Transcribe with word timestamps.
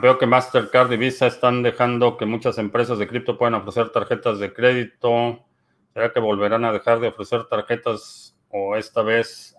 Veo 0.00 0.18
que 0.18 0.26
Mastercard 0.26 0.92
y 0.92 0.96
Visa 0.96 1.26
están 1.26 1.62
dejando 1.62 2.16
que 2.16 2.26
muchas 2.26 2.58
empresas 2.58 2.98
de 2.98 3.06
cripto 3.06 3.38
puedan 3.38 3.54
ofrecer 3.54 3.90
tarjetas 3.90 4.38
de 4.38 4.52
crédito. 4.52 5.44
¿Será 5.94 6.12
que 6.12 6.20
volverán 6.20 6.64
a 6.64 6.72
dejar 6.72 7.00
de 7.00 7.08
ofrecer 7.08 7.44
tarjetas 7.44 8.36
o 8.50 8.76
esta 8.76 9.02
vez 9.02 9.56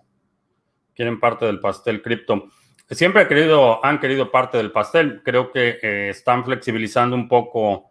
quieren 0.94 1.20
parte 1.20 1.46
del 1.46 1.60
pastel 1.60 2.02
cripto? 2.02 2.48
Siempre 2.90 3.22
han 3.22 3.28
querido, 3.28 3.84
han 3.84 4.00
querido 4.00 4.30
parte 4.30 4.58
del 4.58 4.72
pastel. 4.72 5.22
Creo 5.24 5.52
que 5.52 5.78
eh, 5.82 6.08
están 6.10 6.44
flexibilizando 6.44 7.16
un 7.16 7.28
poco 7.28 7.90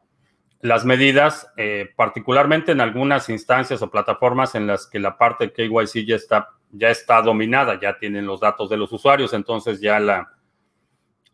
las 0.62 0.86
medidas, 0.86 1.52
eh, 1.58 1.90
particularmente 1.96 2.72
en 2.72 2.82
algunas 2.82 3.30
instancias 3.30 3.82
o 3.82 3.92
plataformas 3.92 4.56
en 4.56 4.68
las 4.68 4.88
que 4.88 5.00
la 5.00 5.18
parte 5.18 5.48
de 5.48 5.54
KYC 5.54 6.06
ya 6.06 6.16
está, 6.16 6.50
ya 6.72 6.90
está 6.90 7.22
dominada, 7.22 7.80
ya 7.80 7.98
tienen 8.00 8.26
los 8.26 8.40
datos 8.40 8.70
de 8.70 8.78
los 8.78 8.92
usuarios, 8.92 9.34
entonces 9.34 9.80
ya 9.80 10.00
la, 10.00 10.37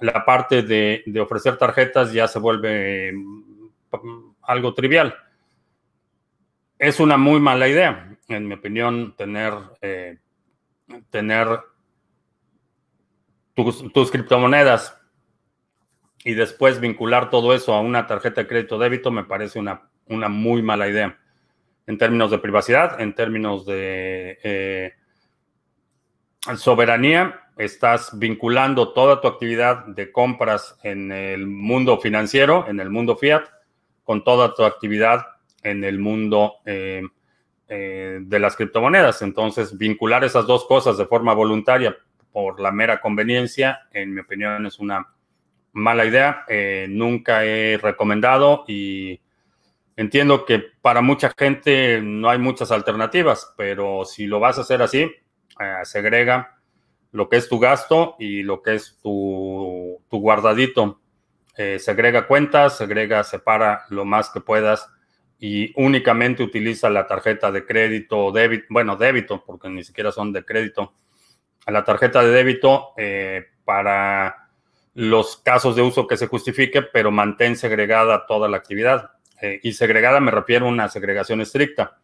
la 0.04 0.26
parte 0.26 0.64
de, 0.64 1.04
ofrecer 1.22 1.56
tarjetas 1.58 2.12
ya 2.12 2.28
se 2.28 2.38
vuelve 2.38 3.14
mm, 3.14 4.36
algo 4.42 4.74
trivial. 4.74 5.16
Es 6.78 7.00
una 7.00 7.16
muy 7.16 7.40
mala 7.40 7.70
idea, 7.70 8.18
en 8.28 8.48
mi 8.48 8.56
opinión, 8.56 9.16
tener, 9.16 9.54
eh, 9.82 10.18
tener 11.10 11.48
tus, 13.56 14.12
criptomonedas 14.12 15.00
y 16.26 16.34
después 16.34 16.82
vincular 16.82 17.30
todo 17.30 17.54
eso 17.54 17.74
a 17.74 17.80
una 17.80 18.06
tarjeta 18.06 18.42
de 18.42 18.48
crédito 18.48 18.78
débito 18.78 19.10
me 19.10 19.24
parece 19.24 19.58
una, 19.58 19.90
una 20.08 20.28
muy 20.28 20.62
mala 20.62 20.90
idea 20.90 21.18
en 21.88 21.98
términos 21.98 22.30
de 22.30 22.40
privacidad, 22.40 23.00
en 23.00 23.16
términos 23.16 23.66
de 23.66 24.38
eh, 24.44 24.94
soberanía. 26.58 27.40
Estás 27.58 28.18
vinculando 28.18 28.94
toda 28.94 29.22
tu 29.22 29.28
actividad 29.28 29.86
de 29.86 30.12
compras 30.12 30.78
en 30.84 31.12
el 31.12 31.48
mundo 31.48 32.00
financiero, 32.00 32.66
en 32.68 32.80
el 32.80 32.90
mundo 32.90 33.16
fiat, 33.16 33.44
con 34.04 34.24
toda 34.24 34.54
tu 34.56 34.64
actividad 34.64 35.26
en 35.62 35.84
el 35.84 36.00
mundo 36.00 36.56
eh, 36.66 37.04
eh, 37.70 38.20
de 38.22 38.40
las 38.40 38.56
criptomonedas. 38.56 39.22
Entonces, 39.22 39.78
vincular 39.78 40.24
esas 40.24 40.46
dos 40.46 40.66
cosas 40.66 40.98
de 40.98 41.06
forma 41.06 41.34
voluntaria 41.34 41.96
por 42.32 42.60
la 42.60 42.72
mera 42.72 43.00
conveniencia, 43.00 43.88
en 43.92 44.14
mi 44.14 44.22
opinión, 44.22 44.66
es 44.66 44.80
una 44.80 45.08
mala 45.72 46.06
idea. 46.06 46.44
Eh, 46.48 46.88
nunca 46.90 47.46
he 47.46 47.78
recomendado 47.78 48.66
y 48.68 49.22
entiendo 49.96 50.44
que 50.46 50.60
para 50.82 51.02
mucha 51.02 51.32
gente 51.38 52.02
no 52.02 52.30
hay 52.30 52.40
muchas 52.40 52.72
alternativas, 52.72 53.54
pero 53.56 54.04
si 54.06 54.26
lo 54.26 54.40
vas 54.40 54.58
a 54.58 54.62
hacer 54.62 54.82
así, 54.82 55.10
eh, 55.60 55.86
segrega 55.86 56.58
lo 57.12 57.30
que 57.30 57.38
es 57.38 57.48
tu 57.48 57.60
gasto 57.60 58.16
y 58.20 58.42
lo 58.44 58.62
que 58.62 58.76
es 58.76 58.98
tu, 59.02 60.02
guardadito. 60.10 61.00
Eh, 61.56 61.78
segrega 61.78 62.28
cuentas, 62.28 62.78
segrega, 62.78 63.24
separa 63.24 63.86
lo 63.90 64.06
más 64.06 64.32
que 64.32 64.42
puedas 64.42 64.90
y 65.40 65.72
únicamente 65.80 66.42
utiliza 66.42 66.90
la 66.90 67.06
tarjeta 67.06 67.52
de 67.52 67.66
crédito 67.66 68.18
o 68.18 68.32
débito, 68.32 68.66
bueno, 68.70 68.96
débito, 68.96 69.44
porque 69.46 69.70
ni 69.70 69.84
siquiera 69.84 70.12
son 70.12 70.34
de 70.34 70.44
crédito 70.44 70.94
la 71.68 71.84
tarjeta 71.84 72.24
de 72.24 72.32
débito 72.32 72.94
eh, 72.98 73.46
para 73.64 74.50
los 74.96 75.38
casos 75.38 75.76
de 75.76 75.82
uso 75.82 76.08
que 76.08 76.18
se 76.18 76.28
justifique, 76.28 76.82
pero 76.82 77.12
mantén 77.12 77.56
segregada 77.56 78.26
toda 78.26 78.50
la 78.50 78.58
actividad. 78.58 79.12
Y 79.62 79.74
segregada 79.74 80.22
me 80.22 80.32
refiero 80.32 80.68
a 80.68 80.70
una 80.70 80.88
segregación 80.88 81.42
estricta, 81.42 81.98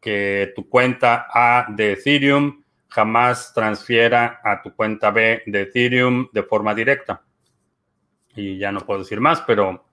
que 0.00 0.52
tu 0.54 0.68
cuenta 0.68 1.26
A 1.28 1.66
de 1.70 1.92
Ethereum 1.92 2.62
jamás 2.88 3.52
transfiera 3.54 4.40
a 4.42 4.62
tu 4.62 4.74
cuenta 4.74 5.10
B 5.10 5.42
de 5.46 5.62
Ethereum 5.62 6.28
de 6.32 6.42
forma 6.42 6.74
directa. 6.74 7.22
Y 8.34 8.58
ya 8.58 8.72
no 8.72 8.80
puedo 8.80 9.00
decir 9.00 9.20
más, 9.20 9.40
pero 9.42 9.84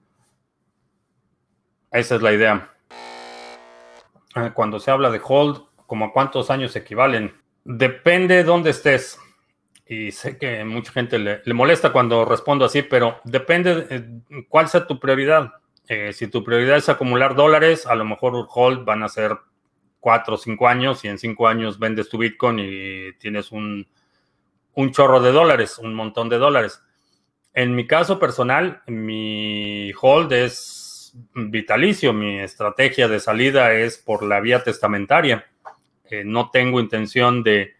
esa 1.91 2.15
es 2.15 2.21
la 2.21 2.33
idea. 2.33 2.71
Cuando 4.53 4.79
se 4.79 4.91
habla 4.91 5.09
de 5.09 5.21
hold, 5.23 5.61
¿como 5.87 6.05
a 6.05 6.13
cuántos 6.13 6.49
años 6.49 6.75
equivalen? 6.75 7.33
Depende 7.63 8.35
de 8.35 8.43
dónde 8.43 8.71
estés. 8.71 9.17
Y 9.87 10.11
sé 10.11 10.37
que 10.37 10.63
mucha 10.65 10.91
gente 10.91 11.19
le, 11.19 11.41
molesta 11.53 11.91
cuando 11.91 12.25
respondo 12.25 12.65
así, 12.65 12.81
pero 12.81 13.19
depende 13.23 13.81
de 13.83 14.45
cuál 14.49 14.67
sea 14.67 14.87
tu 14.87 14.99
prioridad. 14.99 15.53
Eh, 15.87 16.11
si 16.11 16.27
tu 16.27 16.43
prioridad 16.43 16.77
es 16.77 16.89
acumular 16.89 17.35
dólares, 17.35 17.85
a 17.85 17.95
lo 17.95 18.03
mejor 18.03 18.47
hold 18.53 18.83
van 18.83 19.03
a 19.03 19.09
ser 19.09 19.37
cuatro 20.05 20.35
o 20.35 20.37
cinco 20.37 20.67
años 20.67 21.03
y 21.03 21.07
en 21.07 21.17
cinco 21.17 21.47
años 21.47 21.79
vendes 21.79 22.09
tu 22.09 22.19
Bitcoin 22.19 22.59
y 22.59 23.13
tienes 23.13 23.51
un, 23.51 23.87
un 24.75 24.91
chorro 24.91 25.19
de 25.19 25.31
dólares, 25.31 25.79
un 25.79 25.95
montón 25.95 26.29
de 26.29 26.37
dólares. 26.37 26.79
En 27.55 27.73
mi 27.73 27.87
caso 27.87 28.19
personal, 28.19 28.83
mi 28.85 29.91
hold 29.99 30.31
es 30.31 31.11
vitalicio. 31.33 32.13
Mi 32.13 32.39
estrategia 32.39 33.07
de 33.07 33.19
salida 33.19 33.73
es 33.73 33.97
por 33.97 34.21
la 34.21 34.41
vía 34.41 34.61
testamentaria. 34.63 35.47
Eh, 36.11 36.21
no 36.23 36.51
tengo 36.51 36.79
intención 36.79 37.41
de 37.41 37.73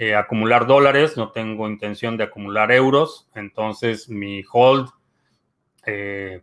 eh, 0.00 0.16
acumular 0.16 0.66
dólares, 0.66 1.16
no 1.16 1.30
tengo 1.30 1.68
intención 1.68 2.16
de 2.16 2.24
acumular 2.24 2.72
euros, 2.72 3.28
entonces 3.36 4.08
mi 4.08 4.42
hold 4.52 4.88
eh, 5.86 6.42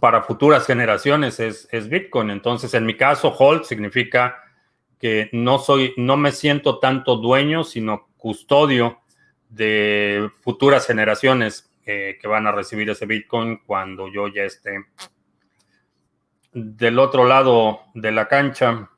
para 0.00 0.22
futuras 0.22 0.66
generaciones 0.66 1.40
es, 1.40 1.88
Bitcoin. 1.88 2.30
Entonces, 2.30 2.74
en 2.74 2.86
mi 2.86 2.96
caso, 2.96 3.34
hold 3.38 3.64
significa 3.64 4.42
que 4.98 5.28
no 5.32 5.58
soy, 5.58 5.92
no 5.96 6.16
me 6.16 6.32
siento 6.32 6.78
tanto 6.78 7.16
dueño, 7.16 7.64
sino 7.64 8.08
custodio 8.16 9.00
de 9.48 10.30
futuras 10.40 10.86
generaciones 10.86 11.70
que 11.84 12.18
van 12.24 12.46
a 12.46 12.52
recibir 12.52 12.88
ese 12.88 13.04
Bitcoin 13.04 13.58
cuando 13.66 14.08
yo 14.08 14.28
ya 14.28 14.44
esté 14.44 14.86
del 16.52 16.98
otro 16.98 17.26
lado 17.26 17.80
de 17.92 18.10
la 18.10 18.26
cancha 18.26 18.88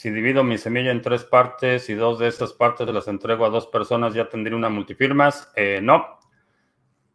si 0.00 0.08
divido 0.08 0.42
mi 0.42 0.56
semilla 0.56 0.92
en 0.92 1.02
tres 1.02 1.24
partes 1.24 1.90
y 1.90 1.94
dos 1.94 2.18
de 2.18 2.28
esas 2.28 2.54
partes 2.54 2.88
las 2.88 3.06
entrego 3.06 3.44
a 3.44 3.50
dos 3.50 3.66
personas, 3.66 4.14
¿ya 4.14 4.30
tendría 4.30 4.56
una 4.56 4.70
multifirmas? 4.70 5.52
Eh, 5.54 5.80
no. 5.82 6.19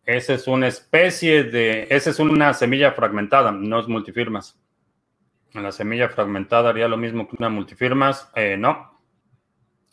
Esa 0.06 0.34
es 0.34 0.48
una 0.48 0.68
especie 0.68 1.44
de, 1.44 1.88
esa 1.90 2.12
es 2.12 2.20
una 2.20 2.54
semilla 2.54 2.92
fragmentada, 2.92 3.52
no 3.52 3.80
es 3.80 3.88
multifirmas. 3.88 4.60
La 5.54 5.72
semilla 5.72 6.10
fragmentada 6.10 6.70
haría 6.70 6.88
lo 6.88 6.98
mismo 6.98 7.28
que 7.28 7.38
una 7.40 7.50
multifirmas. 7.50 8.30
Eh, 8.36 8.58
no. 8.58 9.00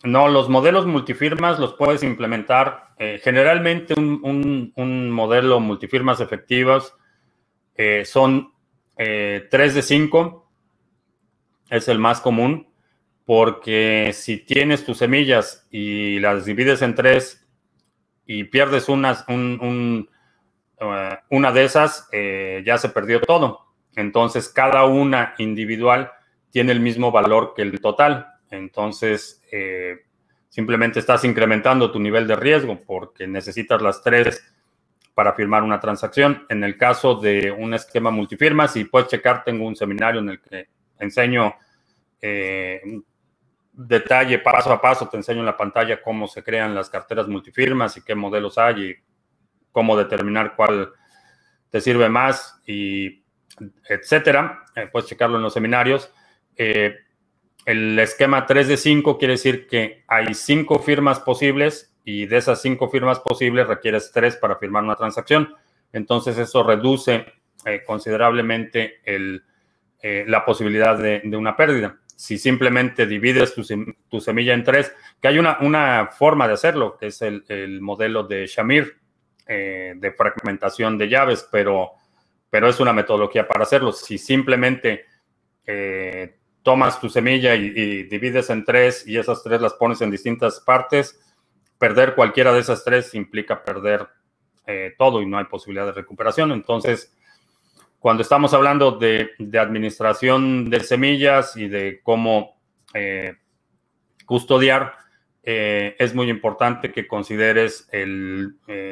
No, 0.03 0.29
los 0.29 0.49
modelos 0.49 0.87
multifirmas 0.87 1.61
los 1.61 1.75
puedes 1.75 2.03
implementar. 2.03 2.95
Eh, 2.99 3.21
generalmente 3.23 3.95
un, 3.95 5.11
modelo 5.11 5.61
multifirmas 5.61 6.21
efectivos 6.21 6.97
son 8.05 8.53
3 8.97 9.49
de 9.51 9.83
5. 9.83 10.53
Es 11.71 11.89
el 11.89 11.99
más 11.99 12.21
común 12.21 12.73
porque 13.25 14.11
si 14.13 14.39
tienes 14.39 14.85
tus 14.85 14.99
semillas 14.99 15.67
y 15.71 16.19
las 16.19 16.45
divides 16.45 16.83
en 16.83 16.95
tres 16.95 17.42
y 18.27 18.45
pierdes 18.45 18.89
unas, 18.89 19.25
un, 19.29 20.09
eh, 20.81 21.19
una 21.31 21.53
de 21.53 21.65
esas, 21.65 22.09
eh, 22.13 22.63
ya 22.65 22.79
se 22.79 22.89
perdió 22.89 23.21
todo. 23.21 23.67
Entonces, 23.97 24.49
cada 24.49 24.85
una 24.85 25.35
individual 25.39 26.11
tiene 26.51 26.73
el 26.73 26.81
mismo 26.81 27.11
valor 27.11 27.53
que 27.55 27.63
el 27.63 27.81
total. 27.81 28.27
Entonces, 28.51 29.43
eh, 29.51 30.05
simplemente 30.49 30.99
estás 30.99 31.25
incrementando 31.25 31.91
tu 31.91 31.99
nivel 31.99 32.27
de 32.27 32.37
riesgo 32.37 32.79
porque 32.87 33.27
necesitas 33.27 33.81
las 33.83 34.03
tres 34.03 34.43
para 35.15 35.35
firmar 35.35 35.63
una 35.63 35.81
transacción. 35.81 36.47
En 36.49 36.65
el 36.65 36.77
caso 36.77 37.17
de 37.17 37.51
un 37.51 37.75
esquema 37.75 38.11
multifirma, 38.11 38.69
si 38.69 38.85
puedes 38.85 39.09
checar, 39.09 39.45
tengo 39.45 39.67
un 39.67 39.77
seminario 39.77 40.21
en 40.21 40.31
el 40.31 40.41
que 40.41 40.69
enseño 40.99 41.55
detalle, 43.73 44.39
paso 44.39 44.73
a 44.73 44.81
paso, 44.81 45.09
te 45.09 45.17
enseño 45.17 45.41
en 45.41 45.47
la 45.47 45.57
pantalla 45.57 46.03
cómo 46.03 46.29
se 46.29 46.43
crean 46.43 46.75
las 46.75 46.91
carteras 46.91 47.27
multifirmas 47.27 47.97
y 47.97 48.05
qué 48.05 48.15
modelos 48.15 48.59
hay 48.59 48.83
y 48.83 48.95
cómo 49.71 49.97
determinar 49.97 50.55
cuál 50.55 50.93
te 51.71 51.81
sirve 51.81 52.09
más 52.09 52.61
y 52.67 53.25
etcétera. 53.89 54.65
Eh, 54.77 54.89
puedes 54.93 55.09
checarlo 55.09 55.37
en 55.37 55.43
los 55.43 55.55
seminarios. 55.55 56.13
Eh, 56.57 56.95
el 57.65 57.99
esquema 57.99 58.45
3 58.45 58.69
de 58.69 58.77
5 58.77 59.19
quiere 59.19 59.33
decir 59.33 59.67
que 59.67 60.05
hay 60.07 60.35
cinco 60.35 60.79
firmas 60.81 61.21
posibles 61.21 61.97
y 62.05 62.27
de 62.27 62.37
esas 62.37 62.61
cinco 62.61 62.91
firmas 62.91 63.21
posibles 63.21 63.69
requieres 63.69 64.11
tres 64.13 64.37
para 64.37 64.57
firmar 64.57 64.83
una 64.83 64.97
transacción. 64.97 65.55
Entonces 65.93 66.37
eso 66.37 66.65
reduce 66.65 67.25
eh, 67.65 67.83
considerablemente 67.87 69.01
el, 69.05 69.45
la 70.03 70.45
posibilidad 70.45 70.99
de 70.99 71.37
una 71.37 71.57
pérdida 71.57 72.02
si 72.23 72.39
simplemente 72.39 73.05
divides 73.05 73.53
tu, 73.53 74.21
semilla 74.21 74.55
en 74.55 74.63
tres, 74.63 74.95
que 75.21 75.27
hay 75.27 75.41
una, 75.41 75.59
una, 75.61 76.07
forma 76.07 76.47
de 76.47 76.55
hacerlo, 76.55 76.97
que 76.97 77.09
es 77.09 77.21
el, 77.21 77.81
modelo 77.81 78.23
de 78.23 78.47
Shamir, 78.47 78.97
eh, 79.45 79.95
de 79.97 80.13
fragmentación 80.13 80.97
de 80.99 81.09
llaves, 81.09 81.49
pero, 81.51 81.91
pero 82.49 82.69
es 82.69 82.79
una 82.79 82.93
metodología 82.93 83.49
para 83.49 83.65
hacerlo. 83.65 83.91
Si 83.91 84.19
simplemente 84.19 85.05
eh, 85.67 86.37
tomas 86.63 87.01
tu 87.01 87.09
semilla 87.09 87.57
y, 87.57 88.05
divides 88.05 88.51
en 88.51 88.65
tres 88.65 89.05
y 89.05 89.19
esas 89.19 89.43
tres 89.43 89.61
las 89.61 89.75
pones 89.75 90.01
en 90.01 90.13
distintas 90.13 90.61
partes, 90.61 91.19
perder 91.77 92.15
cualquiera 92.15 92.53
de 92.53 92.61
esas 92.61 92.85
tres 92.85 93.17
implica 93.17 93.65
perder 93.65 94.07
todo 94.97 95.21
y 95.21 95.27
no 95.27 95.39
hay 95.39 95.47
posibilidad 95.47 95.87
de 95.87 95.93
recuperación. 95.93 96.53
Entonces, 96.53 97.13
cuando 98.03 98.23
estamos 98.23 98.53
hablando 98.53 98.91
de, 98.91 99.31
administración 99.57 100.69
de 100.69 100.81
semillas 100.81 101.57
y 101.57 101.69
de 101.69 102.01
cómo 102.03 102.61
custodiar, 104.27 104.95
es 105.45 106.13
muy 106.13 106.29
importante 106.29 106.91
que 106.91 107.07
consideres 107.07 107.89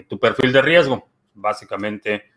tu 0.09 0.19
perfil 0.21 0.53
de 0.53 0.63
riesgo. 0.63 1.11
Básicamente, 1.35 2.31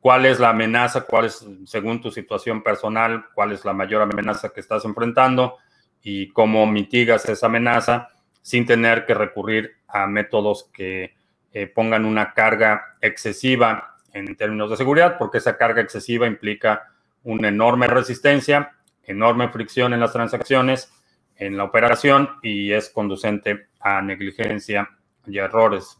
cuál 0.00 0.26
es 0.26 0.38
la 0.38 0.50
amenaza, 0.50 1.06
cuál 1.06 1.24
es, 1.24 1.46
según 1.64 2.02
tu 2.02 2.10
situación 2.10 2.62
personal, 2.62 3.24
cuál 3.34 3.52
es 3.52 3.64
la 3.64 3.72
mayor 3.72 4.02
amenaza 4.02 4.50
que 4.50 4.60
estás 4.60 4.84
enfrentando 4.84 5.56
y 6.02 6.28
cómo 6.28 6.66
mitigas 6.66 7.26
esa 7.26 7.46
amenaza 7.46 8.08
sin 8.42 8.66
tener 8.66 9.06
que 9.06 9.14
recurrir 9.14 9.76
a 9.88 10.06
métodos 10.06 10.70
que 10.74 11.14
eh, 11.52 11.66
pongan 11.66 12.04
una 12.04 12.34
carga 12.34 12.96
excesiva 13.00 13.89
en 14.12 14.36
términos 14.36 14.70
de 14.70 14.76
seguridad, 14.76 15.16
porque 15.18 15.38
esa 15.38 15.56
carga 15.56 15.82
excesiva 15.82 16.26
implica 16.26 16.92
una 17.22 17.48
enorme 17.48 17.86
resistencia, 17.86 18.72
enorme 19.04 19.48
fricción 19.48 19.92
en 19.92 20.00
las 20.00 20.12
transacciones, 20.12 20.92
en 21.36 21.56
la 21.56 21.64
operación 21.64 22.28
y 22.42 22.72
es 22.72 22.90
conducente 22.90 23.68
a 23.80 24.02
negligencia 24.02 24.88
y 25.26 25.38
errores. 25.38 25.98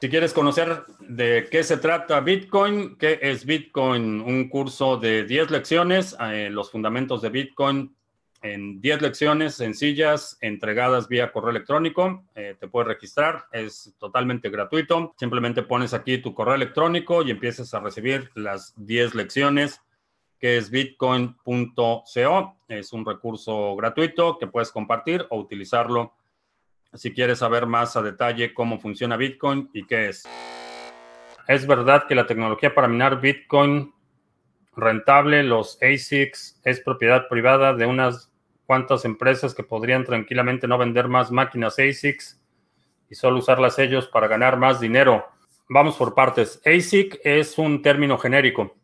Si 0.00 0.10
quieres 0.10 0.34
conocer 0.34 0.84
de 1.00 1.48
qué 1.50 1.64
se 1.64 1.78
trata 1.78 2.20
Bitcoin, 2.20 2.96
qué 2.96 3.18
es 3.22 3.46
Bitcoin, 3.46 4.20
un 4.20 4.48
curso 4.50 4.98
de 4.98 5.24
10 5.24 5.50
lecciones, 5.50 6.14
eh, 6.20 6.50
los 6.50 6.70
fundamentos 6.70 7.22
de 7.22 7.30
Bitcoin 7.30 7.96
en 8.52 8.80
10 8.80 9.02
lecciones 9.02 9.54
sencillas 9.54 10.38
entregadas 10.40 11.08
vía 11.08 11.32
correo 11.32 11.50
electrónico. 11.50 12.24
Eh, 12.34 12.56
te 12.58 12.68
puedes 12.68 12.88
registrar, 12.88 13.46
es 13.52 13.94
totalmente 13.98 14.50
gratuito. 14.50 15.14
Simplemente 15.18 15.62
pones 15.62 15.94
aquí 15.94 16.18
tu 16.18 16.32
correo 16.34 16.54
electrónico 16.54 17.22
y 17.22 17.30
empiezas 17.32 17.74
a 17.74 17.80
recibir 17.80 18.30
las 18.34 18.72
10 18.76 19.14
lecciones 19.14 19.80
que 20.38 20.58
es 20.58 20.70
bitcoin.co. 20.70 22.04
Es 22.68 22.92
un 22.92 23.04
recurso 23.04 23.74
gratuito 23.74 24.38
que 24.38 24.46
puedes 24.46 24.70
compartir 24.70 25.26
o 25.30 25.38
utilizarlo 25.38 26.12
si 26.94 27.12
quieres 27.12 27.40
saber 27.40 27.66
más 27.66 27.96
a 27.96 28.02
detalle 28.02 28.54
cómo 28.54 28.78
funciona 28.78 29.16
Bitcoin 29.16 29.70
y 29.72 29.86
qué 29.86 30.08
es. 30.08 30.24
Es 31.48 31.66
verdad 31.66 32.06
que 32.08 32.14
la 32.14 32.26
tecnología 32.26 32.74
para 32.74 32.88
minar 32.88 33.20
Bitcoin 33.20 33.92
rentable, 34.74 35.42
los 35.42 35.78
ASICs, 35.82 36.60
es 36.64 36.80
propiedad 36.80 37.28
privada 37.28 37.74
de 37.74 37.86
unas 37.86 38.32
cuantas 38.66 39.04
empresas 39.04 39.54
que 39.54 39.62
podrían 39.62 40.04
tranquilamente 40.04 40.66
no 40.66 40.76
vender 40.76 41.08
más 41.08 41.30
máquinas 41.30 41.78
ASICs 41.78 42.40
y 43.08 43.14
solo 43.14 43.38
usarlas 43.38 43.78
ellos 43.78 44.08
para 44.08 44.28
ganar 44.28 44.58
más 44.58 44.80
dinero. 44.80 45.26
Vamos 45.68 45.96
por 45.96 46.14
partes. 46.14 46.60
ASIC 46.64 47.20
es 47.24 47.58
un 47.58 47.82
término 47.82 48.18
genérico. 48.18 48.76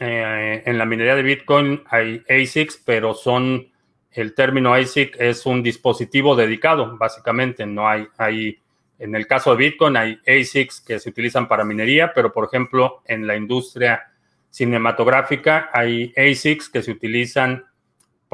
Eh, 0.00 0.62
en 0.64 0.78
la 0.78 0.86
minería 0.86 1.14
de 1.14 1.22
Bitcoin 1.22 1.82
hay 1.88 2.22
ASICs, 2.28 2.82
pero 2.84 3.14
son 3.14 3.72
el 4.10 4.34
término 4.34 4.72
ASIC 4.72 5.16
es 5.18 5.44
un 5.44 5.62
dispositivo 5.62 6.36
dedicado, 6.36 6.96
básicamente. 6.96 7.66
No 7.66 7.88
hay, 7.88 8.06
hay, 8.16 8.58
en 8.98 9.14
el 9.16 9.26
caso 9.26 9.50
de 9.50 9.56
Bitcoin, 9.56 9.96
hay 9.96 10.20
ASICs 10.26 10.80
que 10.80 11.00
se 11.00 11.10
utilizan 11.10 11.48
para 11.48 11.64
minería, 11.64 12.12
pero 12.14 12.32
por 12.32 12.44
ejemplo, 12.44 13.02
en 13.06 13.26
la 13.26 13.36
industria 13.36 14.12
cinematográfica 14.50 15.68
hay 15.72 16.12
ASICs 16.16 16.68
que 16.68 16.82
se 16.82 16.92
utilizan 16.92 17.64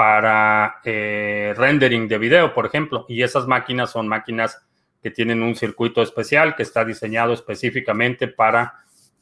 para 0.00 0.81
eh, 0.82 1.52
rendering 1.55 2.08
de 2.08 2.17
video, 2.17 2.55
por 2.55 2.64
ejemplo, 2.64 3.05
y 3.06 3.23
esas 3.23 3.47
máquinas 3.47 3.91
son 3.91 4.08
máquinas 4.08 4.67
que 5.02 5.11
tienen 5.11 5.43
un 5.43 5.55
circuito 5.55 6.00
especial 6.00 6.56
que 6.56 6.62
está 6.62 6.87
diseñado 6.87 7.35
específicamente 7.35 8.26
para 8.26 8.76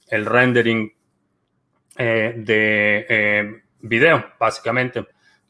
el 0.06 0.24
rendering 0.24 0.92
eh, 1.96 2.32
de 2.36 3.06
eh, 3.08 3.62
video, 3.80 4.24
básicamente. 4.38 5.04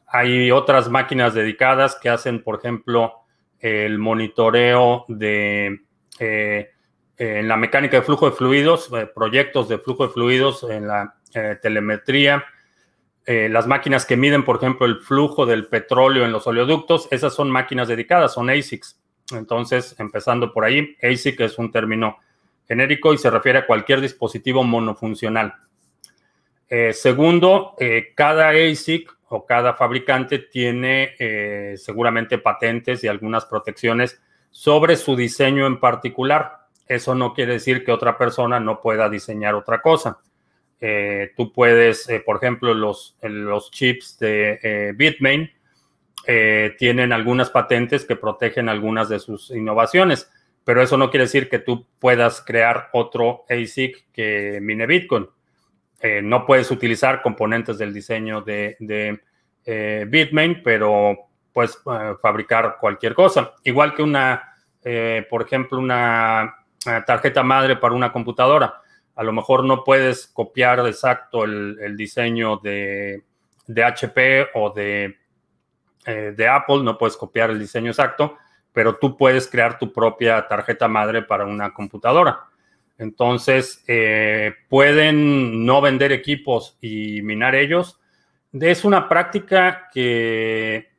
Hay 0.07 0.49
otras 0.49 0.89
máquinas 0.89 1.35
dedicadas 1.35 1.95
que 2.01 2.09
hacen, 2.09 2.41
por 2.41 2.57
ejemplo, 2.57 3.13
el 3.59 3.99
monitoreo 3.99 5.05
de 5.09 5.79
en 6.17 7.47
la 7.47 7.55
mecánica 7.55 7.97
de 7.97 8.03
flujo 8.03 8.31
de 8.31 8.35
fluidos, 8.35 8.89
proyectos 9.13 9.69
de 9.69 9.77
flujo 9.77 10.07
de 10.07 10.13
fluidos 10.13 10.63
en 10.63 10.87
la 10.87 11.13
eh, 13.29 13.47
las 13.49 13.67
máquinas 13.67 14.05
que 14.05 14.17
miden, 14.17 14.43
por 14.43 14.57
ejemplo, 14.57 14.85
el 14.85 15.01
flujo 15.01 15.45
del 15.45 15.67
petróleo 15.67 16.25
en 16.25 16.31
los 16.31 16.47
oleoductos, 16.47 17.07
esas 17.11 17.33
son 17.33 17.51
máquinas 17.51 17.87
dedicadas, 17.87 18.33
son 18.33 18.49
ASICs. 18.49 18.99
Entonces, 19.31 19.95
empezando 19.99 20.51
por 20.51 20.65
ahí, 20.65 20.97
ASIC 21.01 21.41
es 21.41 21.57
un 21.59 21.71
término 21.71 22.17
genérico 22.67 23.13
y 23.13 23.17
se 23.17 23.29
refiere 23.29 23.59
a 23.59 23.67
cualquier 23.67 24.01
dispositivo 24.01 24.63
monofuncional. 24.63 25.53
segundo, 26.91 27.75
cada 28.15 28.49
ASIC 28.49 29.11
o 29.29 29.45
cada 29.45 29.73
fabricante 29.75 30.39
tiene 30.39 31.15
eh, 31.19 31.75
seguramente 31.77 32.39
patentes 32.39 33.03
y 33.03 33.07
algunas 33.07 33.45
protecciones 33.45 34.19
sobre 34.49 34.95
su 34.95 35.15
diseño 35.15 35.67
en 35.67 35.79
particular. 35.79 36.65
Eso 36.87 37.13
no 37.13 37.33
quiere 37.33 37.53
decir 37.53 37.85
que 37.85 37.91
otra 37.91 38.17
persona 38.17 38.59
no 38.59 38.81
pueda 38.81 39.07
diseñar 39.07 39.53
otra 39.53 39.81
cosa. 39.81 40.19
Eh, 40.81 41.31
tú 41.35 41.51
puedes, 41.51 42.07
eh, 42.09 42.21
por 42.25 42.37
ejemplo, 42.37 42.73
los, 42.73 43.17
los 43.21 43.71
chips 43.71 44.17
de 44.19 44.93
Bitmain 44.95 45.51
tienen 46.77 47.11
algunas 47.11 47.49
patentes 47.49 48.05
que 48.05 48.15
protegen 48.15 48.69
algunas 48.69 49.09
de 49.09 49.19
sus 49.19 49.49
innovaciones, 49.49 50.29
pero 50.63 50.83
eso 50.83 50.95
no 50.95 51.09
quiere 51.09 51.23
decir 51.23 51.49
que 51.49 51.57
tú 51.57 51.87
puedas 51.97 52.43
crear 52.45 52.89
otro 52.93 53.45
ASIC 53.49 54.11
que 54.11 54.59
mine 54.61 54.85
Bitcoin. 54.85 55.27
Eh, 56.01 56.21
no 56.21 56.45
puedes 56.45 56.71
utilizar 56.71 57.21
componentes 57.21 57.77
del 57.77 57.93
diseño 57.93 58.41
de, 58.41 58.77
eh, 59.65 60.05
Bitmain, 60.07 60.61
pero 60.63 61.17
puedes 61.51 61.77
eh, 61.91 62.15
fabricar 62.21 62.77
cualquier 62.79 63.13
cosa. 63.13 63.53
Igual 63.63 63.93
que 63.93 64.03
una, 64.03 64.55
por 65.29 65.41
ejemplo, 65.41 65.77
una 65.77 66.55
tarjeta 67.05 67.43
madre 67.43 67.75
para 67.75 67.93
una 67.93 68.11
computadora. 68.11 68.81
A 69.19 69.23
lo 69.23 69.33
mejor 69.33 69.65
no 69.65 69.83
puedes 69.83 70.27
copiar 70.27 70.79
exacto 70.87 71.43
el, 71.43 71.95
diseño 71.97 72.57
de, 72.57 73.23
HP 73.67 74.49
o 74.53 74.69
de, 74.71 75.17
de 76.05 76.47
Apple, 76.47 76.83
no 76.83 76.97
puedes 76.97 77.17
copiar 77.17 77.49
el 77.49 77.59
diseño 77.59 77.91
exacto, 77.91 78.37
pero 78.71 78.95
tú 78.95 79.17
puedes 79.17 79.47
crear 79.47 79.77
tu 79.77 79.91
propia 79.91 80.47
tarjeta 80.47 80.87
madre 80.87 81.21
para 81.21 81.45
una 81.45 81.73
computadora. 81.73 82.49
Entonces, 82.99 83.81
eh, 83.87 84.53
pueden 84.67 85.65
no 85.65 85.79
vender 85.79 86.11
equipos 86.11 86.77
y 86.81 87.21
minar 87.21 87.55
ellos. 87.55 87.99
Es 88.51 88.83
una 88.83 89.07
práctica 89.07 89.89
que 89.93 90.89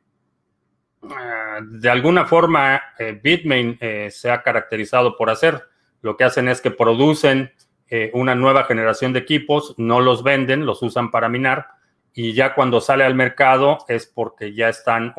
ah, 1.03 1.59
de 1.61 1.89
alguna 1.89 2.25
forma 2.25 2.81
eh, 2.97 3.19
Bitmain 3.21 3.77
eh, 3.79 4.09
se 4.09 4.31
ha 4.31 4.41
caracterizado 4.41 5.15
por 5.15 5.29
hacer. 5.29 5.61
Lo 6.01 6.17
que 6.17 6.23
hacen 6.23 6.49
es 6.49 6.59
que 6.59 6.71
producen 6.71 7.51
una 8.13 8.35
nueva 8.35 8.63
generación 8.63 9.11
de 9.11 9.19
equipos, 9.19 9.75
no 9.77 9.99
los 9.99 10.23
venden, 10.23 10.65
los 10.65 10.81
usan 10.81 11.11
para 11.11 11.27
minar 11.27 11.67
y 12.13 12.33
ya 12.33 12.53
cuando 12.53 12.81
sale 12.81 13.03
al 13.03 13.15
mercado 13.15 13.79
es 13.87 14.05
porque 14.05 14.53
ya 14.53 14.69
están 14.69 15.13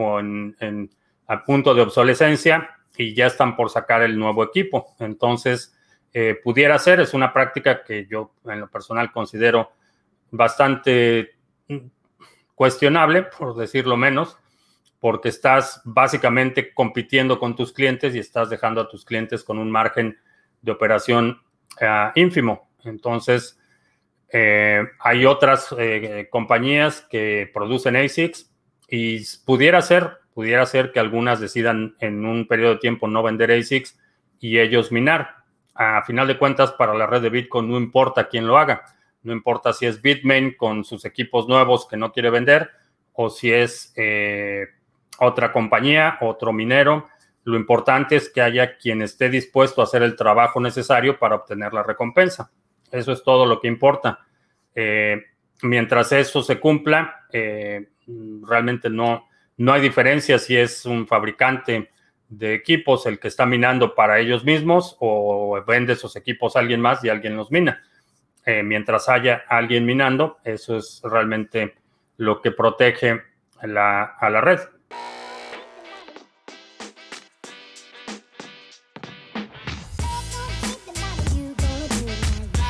a 1.26 1.44
punto 1.44 1.74
de 1.74 1.82
obsolescencia 1.82 2.70
y 2.96 3.14
ya 3.14 3.26
están 3.26 3.56
por 3.56 3.70
sacar 3.70 4.02
el 4.02 4.18
nuevo 4.18 4.44
equipo. 4.44 4.94
Entonces, 4.98 5.74
eh, 6.12 6.38
pudiera 6.42 6.78
ser. 6.78 7.00
Es 7.00 7.14
una 7.14 7.32
práctica 7.32 7.82
que 7.84 8.06
yo 8.06 8.34
en 8.44 8.60
lo 8.60 8.68
personal 8.68 9.10
considero 9.12 9.72
bastante 10.30 11.36
cuestionable, 12.54 13.22
por 13.22 13.56
decirlo 13.56 13.96
menos, 13.96 14.36
porque 15.00 15.30
estás 15.30 15.80
básicamente 15.84 16.74
compitiendo 16.74 17.38
con 17.38 17.56
tus 17.56 17.72
clientes 17.72 18.14
y 18.14 18.18
estás 18.18 18.50
dejando 18.50 18.82
a 18.82 18.88
tus 18.88 19.04
clientes 19.04 19.42
con 19.42 19.58
un 19.58 19.70
margen 19.70 20.18
de 20.60 20.72
operación 20.72 21.41
eh, 21.80 22.10
ínfimo. 22.14 22.70
Entonces, 22.84 23.58
eh, 24.28 24.82
hay 24.98 25.26
otras 25.26 25.74
compañías 26.30 27.06
que 27.10 27.50
producen 27.52 27.96
ASICs 27.96 28.50
y 28.88 29.22
pudiera 29.44 29.82
ser, 29.82 30.18
pudiera 30.34 30.64
ser 30.66 30.92
que 30.92 31.00
algunas 31.00 31.40
decidan 31.40 31.96
en 32.00 32.24
un 32.24 32.46
periodo 32.46 32.74
de 32.74 32.80
tiempo 32.80 33.08
no 33.08 33.22
vender 33.22 33.52
ASICs 33.52 33.98
y 34.40 34.58
ellos 34.58 34.90
minar 34.90 35.42
a 35.74 36.02
final 36.02 36.26
de 36.28 36.38
cuentas, 36.38 36.72
para 36.72 36.94
la 36.94 37.06
red 37.06 37.22
de 37.22 37.30
Bitcoin 37.30 37.68
no 37.68 37.76
importa 37.76 38.28
quién 38.28 38.46
lo 38.46 38.58
haga. 38.58 38.84
No 39.22 39.32
importa 39.32 39.72
si 39.72 39.86
es 39.86 40.02
Bitmain 40.02 40.54
con 40.56 40.84
sus 40.84 41.04
equipos 41.04 41.48
nuevos 41.48 41.86
que 41.86 41.96
no 41.96 42.12
quiere 42.12 42.30
vender 42.30 42.70
o 43.14 43.30
si 43.30 43.52
es 43.52 43.92
eh, 43.96 44.66
otra 45.18 45.52
compañía, 45.52 46.18
otro 46.20 46.52
minero. 46.52 47.08
Lo 47.44 47.56
importante 47.56 48.16
es 48.16 48.30
que 48.30 48.40
haya 48.40 48.76
quien 48.76 49.02
esté 49.02 49.28
dispuesto 49.28 49.80
a 49.80 49.84
hacer 49.84 50.02
el 50.02 50.16
trabajo 50.16 50.60
necesario 50.60 51.18
para 51.18 51.36
obtener 51.36 51.72
la 51.72 51.82
recompensa. 51.82 52.50
Eso 52.90 53.12
es 53.12 53.22
todo 53.22 53.46
lo 53.46 53.60
que 53.60 53.68
importa. 53.68 54.20
Eh, 54.74 55.20
mientras 55.62 56.12
eso 56.12 56.42
se 56.42 56.60
cumpla, 56.60 57.26
eh, 57.32 57.88
realmente 58.42 58.88
no, 58.88 59.28
no 59.56 59.72
hay 59.72 59.80
diferencia 59.80 60.38
si 60.38 60.56
es 60.56 60.84
un 60.86 61.06
fabricante 61.06 61.90
de 62.28 62.54
equipos 62.54 63.06
el 63.06 63.18
que 63.18 63.28
está 63.28 63.44
minando 63.44 63.94
para 63.94 64.18
ellos 64.18 64.44
mismos 64.44 64.96
o 65.00 65.62
vende 65.66 65.94
esos 65.94 66.16
equipos 66.16 66.56
a 66.56 66.60
alguien 66.60 66.80
más 66.80 67.02
y 67.04 67.08
alguien 67.08 67.36
los 67.36 67.50
mina. 67.50 67.82
Eh, 68.44 68.62
mientras 68.62 69.08
haya 69.08 69.44
alguien 69.48 69.84
minando, 69.84 70.38
eso 70.44 70.76
es 70.76 71.00
realmente 71.04 71.74
lo 72.16 72.40
que 72.40 72.50
protege 72.50 73.22
a 73.60 73.66
la 73.66 74.40
red. 74.40 74.60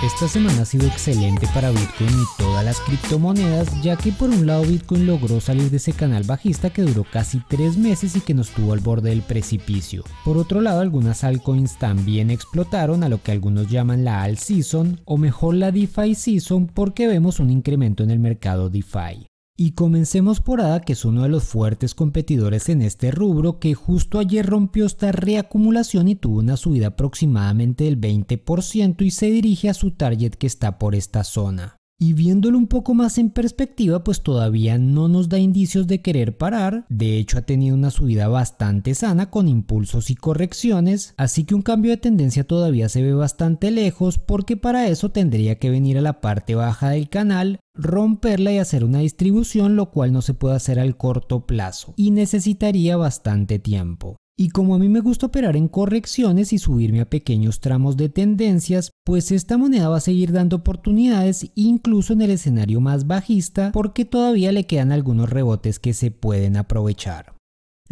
Esta 0.03 0.27
semana 0.27 0.63
ha 0.63 0.65
sido 0.65 0.89
excelente 0.89 1.47
para 1.55 1.71
Bitcoin 1.71 2.11
y 2.11 2.25
todas 2.37 2.65
las 2.65 2.81
criptomonedas, 2.81 3.81
ya 3.83 3.97
que 3.97 4.11
por 4.11 4.31
un 4.31 4.49
lado 4.49 4.65
Bitcoin 4.65 5.07
logró 5.07 5.41
salir 5.41 5.71
de 5.71 5.77
ese 5.77 5.93
canal 5.93 6.25
bajista 6.25 6.71
que 6.71 6.83
duró 6.83 7.05
casi 7.05 7.41
3 7.49 7.77
meses 7.77 8.17
y 8.17 8.21
que 8.21 8.35
nos 8.35 8.51
tuvo 8.51 8.73
al 8.73 8.81
borde 8.81 9.11
del 9.11 9.23
precipicio. 9.23 10.03
Por 10.25 10.39
otro 10.39 10.61
lado, 10.61 10.81
algunas 10.81 11.23
altcoins 11.23 11.79
también 11.79 12.33
explotaron 12.33 13.05
a 13.05 13.09
lo 13.09 13.23
que 13.23 13.31
algunos 13.31 13.71
llaman 13.71 14.03
la 14.03 14.25
alt 14.25 14.41
season, 14.41 15.01
o 15.05 15.19
mejor 15.19 15.55
la 15.55 15.71
DeFi 15.71 16.17
season, 16.17 16.67
porque 16.67 17.07
vemos 17.07 17.39
un 17.39 17.51
incremento 17.51 18.03
en 18.03 18.11
el 18.11 18.19
mercado 18.19 18.71
DeFi. 18.71 19.32
Y 19.57 19.73
comencemos 19.73 20.41
por 20.41 20.61
ADA, 20.61 20.81
que 20.81 20.95
es 20.95 21.05
uno 21.05 21.23
de 21.23 21.29
los 21.29 21.45
fuertes 21.45 21.95
competidores 21.95 22.69
en 22.69 22.81
este 22.81 23.11
rubro, 23.11 23.59
que 23.59 23.75
justo 23.75 24.19
ayer 24.19 24.47
rompió 24.47 24.87
esta 24.87 25.13
reacumulación 25.13 26.09
y 26.09 26.15
tuvo 26.15 26.39
una 26.39 26.57
subida 26.57 26.89
aproximadamente 26.89 27.85
del 27.85 28.01
20% 28.01 29.03
y 29.03 29.11
se 29.11 29.27
dirige 29.27 29.69
a 29.69 29.75
su 29.75 29.91
target 29.91 30.35
que 30.35 30.47
está 30.47 30.79
por 30.79 30.95
esta 30.95 31.23
zona. 31.23 31.82
Y 32.03 32.15
viéndolo 32.15 32.59
un 32.59 32.67
poco 32.67 32.95
más 32.95 33.17
en 33.17 33.31
perspectiva, 33.31 34.03
pues 34.03 34.23
todavía 34.23 34.77
no 34.77 35.07
nos 35.07 35.29
da 35.29 35.39
indicios 35.39 35.87
de 35.87 36.03
querer 36.03 36.37
parar, 36.37 36.85
de 36.89 37.17
hecho 37.17 37.39
ha 37.39 37.43
tenido 37.43 37.77
una 37.77 37.93
subida 37.93 38.27
bastante 38.27 38.97
sana 38.97 39.31
con 39.31 39.47
impulsos 39.47 40.11
y 40.11 40.17
correcciones, 40.17 41.15
así 41.17 41.45
que 41.45 41.55
un 41.55 41.63
cambio 41.63 41.93
de 41.93 41.99
tendencia 41.99 42.43
todavía 42.43 42.89
se 42.89 43.03
ve 43.03 43.15
bastante 43.15 43.71
lejos 43.71 44.19
porque 44.19 44.57
para 44.57 44.89
eso 44.89 45.13
tendría 45.13 45.61
que 45.61 45.71
venir 45.71 45.97
a 45.97 46.01
la 46.01 46.21
parte 46.21 46.57
baja 46.57 46.89
del 46.89 47.09
canal, 47.09 47.61
romperla 47.73 48.51
y 48.51 48.59
hacer 48.59 48.83
una 48.83 48.99
distribución, 48.99 49.77
lo 49.77 49.93
cual 49.93 50.13
no 50.13 50.23
se 50.23 50.35
puede 50.35 50.57
hacer 50.57 50.81
al 50.81 50.97
corto 50.97 51.47
plazo 51.47 51.95
y 51.97 52.11
necesitaría 52.11 52.97
bastante 52.97 53.61
tiempo. 53.61 54.17
Y 54.37 54.49
como 54.49 54.75
a 54.75 54.79
mí 54.79 54.89
me 54.89 55.01
gusta 55.01 55.27
operar 55.27 55.57
en 55.57 55.69
correcciones 55.69 56.53
y 56.53 56.59
subirme 56.59 57.01
a 57.01 57.11
pequeños 57.11 57.61
tramos 57.61 57.97
de 57.97 58.09
tendencias, 58.09 58.91
pues 59.05 59.31
esta 59.31 59.59
moneda 59.59 59.89
va 59.89 59.99
a 59.99 60.01
seguir 60.01 60.33
dando 60.33 60.57
oportunidades 60.57 61.51
incluso 61.55 62.15
en 62.15 62.23
el 62.23 62.31
escenario 62.31 62.81
más 62.81 63.07
bajista 63.07 63.73
porque 63.73 64.05
todavía 64.05 64.53
le 64.53 64.65
quedan 64.65 64.91
algunos 64.91 65.29
rebotes 65.29 65.79
que 65.79 65.93
se 65.93 66.11
pueden 66.11 66.57
aprovechar. 66.57 67.42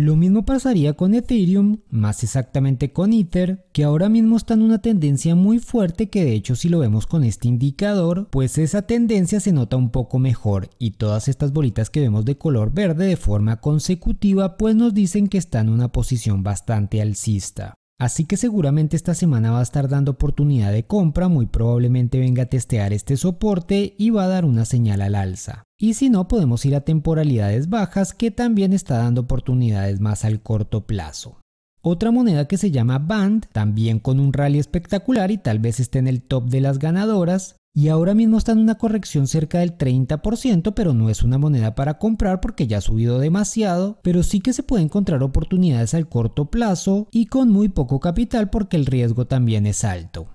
Lo 0.01 0.17
mismo 0.17 0.47
pasaría 0.47 0.95
con 0.95 1.13
Ethereum, 1.13 1.81
más 1.91 2.25
exactamente 2.25 2.91
con 2.91 3.13
Ether, 3.13 3.67
que 3.71 3.85
ahora 3.85 4.09
mismo 4.09 4.39
está 4.39 4.55
en 4.55 4.63
una 4.63 4.81
tendencia 4.81 5.35
muy 5.35 5.59
fuerte 5.59 6.09
que 6.09 6.25
de 6.25 6.33
hecho 6.33 6.57
si 6.57 6.71
lo 6.71 6.79
vemos 6.79 7.07
con 7.07 7.23
este 7.23 7.49
indicador, 7.49 8.27
pues 8.31 8.57
esa 8.57 8.81
tendencia 8.81 9.41
se 9.41 9.53
nota 9.53 9.77
un 9.77 9.91
poco 9.91 10.19
mejor 10.19 10.71
y 10.79 10.93
todas 10.93 11.29
estas 11.29 11.53
bolitas 11.53 11.91
que 11.91 12.01
vemos 12.01 12.25
de 12.25 12.39
color 12.39 12.73
verde 12.73 13.09
de 13.09 13.19
forma 13.19 13.61
consecutiva 13.61 14.57
pues 14.57 14.75
nos 14.75 14.95
dicen 14.95 15.29
que 15.29 15.37
está 15.37 15.61
en 15.61 15.69
una 15.69 15.93
posición 15.93 16.43
bastante 16.43 17.03
alcista. 17.03 17.75
Así 17.99 18.25
que 18.25 18.39
seguramente 18.39 18.97
esta 18.97 19.13
semana 19.13 19.51
va 19.51 19.61
a 19.61 19.65
estar 19.65 19.87
dando 19.87 20.13
oportunidad 20.13 20.73
de 20.73 20.87
compra, 20.87 21.29
muy 21.29 21.45
probablemente 21.45 22.19
venga 22.19 22.45
a 22.45 22.47
testear 22.47 22.95
este 22.95 23.19
soporte 23.19 23.97
y 23.99 24.09
va 24.09 24.25
a 24.25 24.29
dar 24.29 24.47
una 24.47 24.65
señal 24.65 25.03
al 25.03 25.15
alza. 25.15 25.65
Y 25.83 25.95
si 25.95 26.11
no, 26.11 26.29
podemos 26.29 26.67
ir 26.67 26.77
a 26.77 26.83
temporalidades 26.83 27.71
bajas 27.71 28.13
que 28.13 28.31
también 28.31 28.75
está 28.75 28.99
dando 28.99 29.23
oportunidades 29.23 29.99
más 29.99 30.27
al 30.27 30.43
corto 30.43 30.87
plazo. 30.87 31.41
Otra 31.81 32.11
moneda 32.11 32.47
que 32.47 32.59
se 32.59 32.71
llama 32.71 32.99
Band, 32.99 33.47
también 33.51 33.99
con 33.99 34.21
un 34.21 34.35
rally 34.35 34.59
espectacular 34.59 35.31
y 35.31 35.39
tal 35.39 35.59
vez 35.59 35.81
esté 35.81 35.99
en 35.99 36.07
el 36.07 36.21
top 36.21 36.51
de 36.51 36.61
las 36.61 36.79
ganadoras, 36.79 37.57
y 37.75 37.89
ahora 37.89 38.15
mismo 38.15 38.37
está 38.37 38.53
en 38.53 38.59
una 38.59 38.75
corrección 38.75 39.27
cerca 39.27 39.61
del 39.61 39.79
30%, 39.79 40.75
pero 40.75 40.93
no 40.93 41.09
es 41.09 41.23
una 41.23 41.39
moneda 41.39 41.75
para 41.75 41.97
comprar 41.97 42.43
porque 42.43 42.67
ya 42.67 42.79
ha 42.79 42.83
subido 42.83 43.19
demasiado, 43.19 44.01
pero 44.03 44.23
sí 44.23 44.41
que 44.41 44.53
se 44.53 44.63
puede 44.63 44.83
encontrar 44.83 45.23
oportunidades 45.23 45.95
al 45.95 46.11
corto 46.11 46.51
plazo 46.51 47.09
y 47.11 47.25
con 47.25 47.49
muy 47.49 47.71
poco 47.71 48.01
capital 48.01 48.51
porque 48.51 48.77
el 48.77 48.85
riesgo 48.85 49.27
también 49.27 49.65
es 49.65 49.83
alto. 49.85 50.29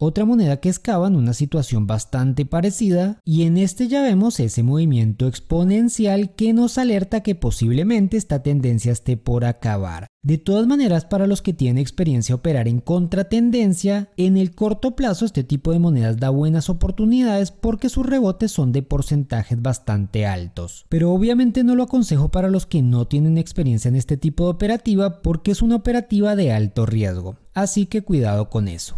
Otra 0.00 0.24
moneda 0.24 0.58
que 0.58 0.68
excava 0.68 1.08
en 1.08 1.16
una 1.16 1.32
situación 1.32 1.88
bastante 1.88 2.46
parecida 2.46 3.18
y 3.24 3.42
en 3.42 3.56
este 3.56 3.88
ya 3.88 4.00
vemos 4.00 4.38
ese 4.38 4.62
movimiento 4.62 5.26
exponencial 5.26 6.36
que 6.36 6.52
nos 6.52 6.78
alerta 6.78 7.24
que 7.24 7.34
posiblemente 7.34 8.16
esta 8.16 8.44
tendencia 8.44 8.92
esté 8.92 9.16
por 9.16 9.44
acabar. 9.44 10.06
De 10.22 10.38
todas 10.38 10.68
maneras, 10.68 11.04
para 11.04 11.26
los 11.26 11.42
que 11.42 11.52
tienen 11.52 11.78
experiencia 11.78 12.36
operar 12.36 12.68
en 12.68 12.80
contratendencia, 12.80 14.10
en 14.16 14.36
el 14.36 14.54
corto 14.54 14.94
plazo 14.94 15.24
este 15.24 15.42
tipo 15.42 15.72
de 15.72 15.80
monedas 15.80 16.18
da 16.18 16.30
buenas 16.30 16.70
oportunidades 16.70 17.50
porque 17.50 17.88
sus 17.88 18.06
rebotes 18.06 18.52
son 18.52 18.70
de 18.70 18.82
porcentajes 18.82 19.60
bastante 19.60 20.26
altos. 20.26 20.86
Pero 20.88 21.10
obviamente 21.10 21.64
no 21.64 21.74
lo 21.74 21.82
aconsejo 21.82 22.28
para 22.28 22.50
los 22.50 22.66
que 22.66 22.82
no 22.82 23.08
tienen 23.08 23.36
experiencia 23.36 23.88
en 23.88 23.96
este 23.96 24.16
tipo 24.16 24.44
de 24.44 24.50
operativa 24.50 25.22
porque 25.22 25.50
es 25.50 25.60
una 25.60 25.74
operativa 25.74 26.36
de 26.36 26.52
alto 26.52 26.86
riesgo. 26.86 27.36
Así 27.52 27.86
que 27.86 28.02
cuidado 28.02 28.48
con 28.48 28.68
eso. 28.68 28.96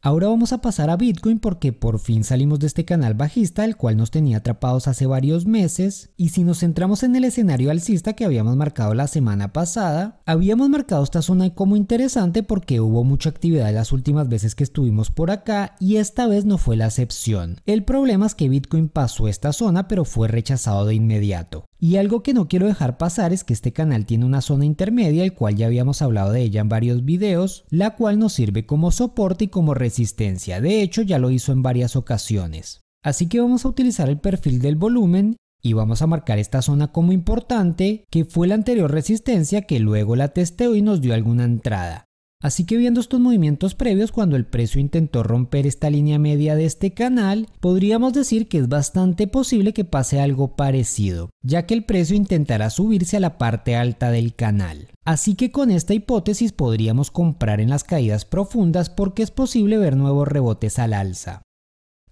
Ahora 0.00 0.28
vamos 0.28 0.52
a 0.52 0.60
pasar 0.60 0.90
a 0.90 0.96
Bitcoin 0.96 1.40
porque 1.40 1.72
por 1.72 1.98
fin 1.98 2.22
salimos 2.22 2.60
de 2.60 2.68
este 2.68 2.84
canal 2.84 3.14
bajista, 3.14 3.64
el 3.64 3.76
cual 3.76 3.96
nos 3.96 4.12
tenía 4.12 4.36
atrapados 4.36 4.86
hace 4.86 5.06
varios 5.06 5.44
meses, 5.44 6.10
y 6.16 6.28
si 6.28 6.44
nos 6.44 6.60
centramos 6.60 7.02
en 7.02 7.16
el 7.16 7.24
escenario 7.24 7.72
alcista 7.72 8.12
que 8.12 8.24
habíamos 8.24 8.54
marcado 8.54 8.94
la 8.94 9.08
semana 9.08 9.52
pasada, 9.52 10.20
habíamos 10.24 10.68
marcado 10.68 11.02
esta 11.02 11.20
zona 11.20 11.52
como 11.52 11.74
interesante 11.74 12.44
porque 12.44 12.80
hubo 12.80 13.02
mucha 13.02 13.30
actividad 13.30 13.74
las 13.74 13.90
últimas 13.90 14.28
veces 14.28 14.54
que 14.54 14.62
estuvimos 14.62 15.10
por 15.10 15.32
acá 15.32 15.74
y 15.80 15.96
esta 15.96 16.28
vez 16.28 16.44
no 16.44 16.58
fue 16.58 16.76
la 16.76 16.86
excepción. 16.86 17.60
El 17.66 17.82
problema 17.82 18.26
es 18.26 18.36
que 18.36 18.48
Bitcoin 18.48 18.88
pasó 18.88 19.26
esta 19.26 19.52
zona 19.52 19.88
pero 19.88 20.04
fue 20.04 20.28
rechazado 20.28 20.86
de 20.86 20.94
inmediato. 20.94 21.64
Y 21.80 21.96
algo 21.96 22.24
que 22.24 22.34
no 22.34 22.48
quiero 22.48 22.66
dejar 22.66 22.98
pasar 22.98 23.32
es 23.32 23.44
que 23.44 23.52
este 23.52 23.72
canal 23.72 24.04
tiene 24.04 24.24
una 24.24 24.40
zona 24.40 24.64
intermedia, 24.64 25.22
el 25.22 25.34
cual 25.34 25.54
ya 25.54 25.66
habíamos 25.66 26.02
hablado 26.02 26.32
de 26.32 26.42
ella 26.42 26.60
en 26.60 26.68
varios 26.68 27.04
videos, 27.04 27.64
la 27.70 27.94
cual 27.94 28.18
nos 28.18 28.32
sirve 28.32 28.66
como 28.66 28.90
soporte 28.90 29.44
y 29.44 29.48
como 29.48 29.74
resistencia. 29.74 30.60
De 30.60 30.82
hecho, 30.82 31.02
ya 31.02 31.20
lo 31.20 31.30
hizo 31.30 31.52
en 31.52 31.62
varias 31.62 31.94
ocasiones. 31.94 32.80
Así 33.04 33.28
que 33.28 33.40
vamos 33.40 33.64
a 33.64 33.68
utilizar 33.68 34.08
el 34.08 34.18
perfil 34.18 34.60
del 34.60 34.74
volumen 34.74 35.36
y 35.62 35.72
vamos 35.72 36.02
a 36.02 36.08
marcar 36.08 36.38
esta 36.38 36.62
zona 36.62 36.90
como 36.90 37.12
importante, 37.12 38.04
que 38.10 38.24
fue 38.24 38.48
la 38.48 38.54
anterior 38.54 38.90
resistencia 38.90 39.62
que 39.62 39.78
luego 39.78 40.16
la 40.16 40.28
testeó 40.28 40.74
y 40.74 40.82
nos 40.82 41.00
dio 41.00 41.14
alguna 41.14 41.44
entrada. 41.44 42.07
Así 42.40 42.64
que 42.64 42.76
viendo 42.76 43.00
estos 43.00 43.18
movimientos 43.18 43.74
previos, 43.74 44.12
cuando 44.12 44.36
el 44.36 44.46
precio 44.46 44.80
intentó 44.80 45.24
romper 45.24 45.66
esta 45.66 45.90
línea 45.90 46.20
media 46.20 46.54
de 46.54 46.66
este 46.66 46.92
canal, 46.92 47.48
podríamos 47.58 48.12
decir 48.12 48.46
que 48.46 48.58
es 48.58 48.68
bastante 48.68 49.26
posible 49.26 49.72
que 49.72 49.84
pase 49.84 50.20
algo 50.20 50.54
parecido, 50.54 51.30
ya 51.42 51.66
que 51.66 51.74
el 51.74 51.84
precio 51.84 52.14
intentará 52.14 52.70
subirse 52.70 53.16
a 53.16 53.20
la 53.20 53.38
parte 53.38 53.74
alta 53.74 54.12
del 54.12 54.36
canal. 54.36 54.88
Así 55.04 55.34
que 55.34 55.50
con 55.50 55.72
esta 55.72 55.94
hipótesis 55.94 56.52
podríamos 56.52 57.10
comprar 57.10 57.60
en 57.60 57.70
las 57.70 57.82
caídas 57.82 58.24
profundas 58.24 58.88
porque 58.88 59.24
es 59.24 59.32
posible 59.32 59.76
ver 59.76 59.96
nuevos 59.96 60.28
rebotes 60.28 60.78
al 60.78 60.92
alza. 60.92 61.42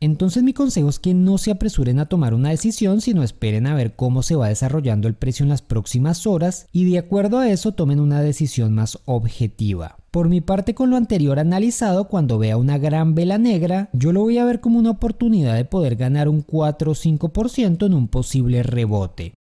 Entonces 0.00 0.42
mi 0.42 0.52
consejo 0.52 0.88
es 0.88 0.98
que 0.98 1.14
no 1.14 1.38
se 1.38 1.50
apresuren 1.50 2.00
a 2.00 2.08
tomar 2.08 2.34
una 2.34 2.50
decisión, 2.50 3.00
sino 3.00 3.22
esperen 3.22 3.66
a 3.66 3.74
ver 3.74 3.94
cómo 3.94 4.22
se 4.22 4.34
va 4.34 4.48
desarrollando 4.48 5.08
el 5.08 5.14
precio 5.14 5.44
en 5.44 5.48
las 5.48 5.62
próximas 5.62 6.26
horas 6.26 6.66
y 6.72 6.90
de 6.90 6.98
acuerdo 6.98 7.38
a 7.38 7.48
eso 7.48 7.72
tomen 7.72 8.00
una 8.00 8.20
decisión 8.20 8.74
más 8.74 8.98
objetiva. 9.06 9.96
Por 10.16 10.30
mi 10.30 10.40
parte 10.40 10.74
con 10.74 10.88
lo 10.88 10.96
anterior 10.96 11.38
analizado, 11.38 12.08
cuando 12.08 12.38
vea 12.38 12.56
una 12.56 12.78
gran 12.78 13.14
vela 13.14 13.36
negra, 13.36 13.90
yo 13.92 14.14
lo 14.14 14.22
voy 14.22 14.38
a 14.38 14.46
ver 14.46 14.62
como 14.62 14.78
una 14.78 14.92
oportunidad 14.92 15.54
de 15.54 15.66
poder 15.66 15.94
ganar 15.94 16.30
un 16.30 16.40
4 16.40 16.90
o 16.90 16.94
5% 16.94 17.84
en 17.84 17.92
un 17.92 18.08
posible 18.08 18.62
rebote. 18.62 19.35